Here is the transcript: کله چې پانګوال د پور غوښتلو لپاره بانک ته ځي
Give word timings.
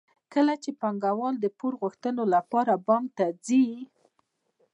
کله 0.33 0.53
چې 0.63 0.69
پانګوال 0.81 1.35
د 1.39 1.45
پور 1.57 1.73
غوښتلو 1.81 2.23
لپاره 2.35 2.73
بانک 2.87 3.07
ته 3.17 3.25
ځي 3.45 3.65